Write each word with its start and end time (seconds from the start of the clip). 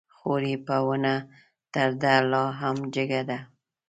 خور 0.15 0.41
يې 0.51 0.57
په 0.67 0.75
ونه 0.87 1.15
تر 1.73 1.89
ده 2.01 2.13
لا 2.31 2.43
هم 2.59 2.77
جګه 2.95 3.21
ده 3.29 3.39